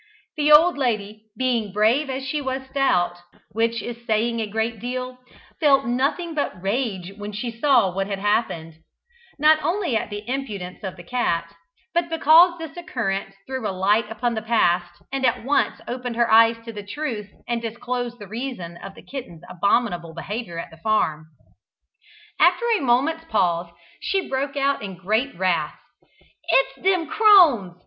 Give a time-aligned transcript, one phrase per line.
[0.35, 3.19] The old lady, being brave as she was stout
[3.51, 5.19] (which is saying a great deal)
[5.59, 8.77] felt nothing but rage when she saw what had happened,
[9.37, 11.53] not only at the impudence of the cat,
[11.93, 16.31] but because this occurrence threw a light upon the past, and at once opened her
[16.31, 20.77] eyes to the truth, and disclosed the reason of the kitten's abominable behaviour at the
[20.77, 21.27] farm.
[22.39, 25.77] After a moment's pause she broke out in great wrath:
[26.49, 27.75] "It's them crones!"